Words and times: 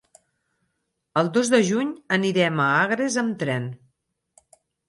El 1.21 1.29
dos 1.35 1.51
de 1.55 1.59
juny 1.69 1.91
anirem 2.19 2.65
a 2.65 2.73
Agres 2.81 3.21
amb 3.27 3.39
tren. 3.45 3.73